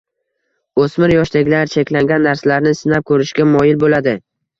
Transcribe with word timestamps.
O‘smir 0.83 1.11
yoshdagilar 1.15 1.69
cheklangan 1.73 2.25
narsalarni 2.29 2.73
sinab 2.79 3.05
ko‘rishga 3.11 3.47
moyil 3.51 3.79
bo‘ladi. 3.85 4.17